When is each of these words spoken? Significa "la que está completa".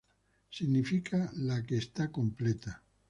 Significa 0.49 1.31
"la 1.35 1.61
que 1.63 1.77
está 1.77 2.11
completa". 2.11 2.83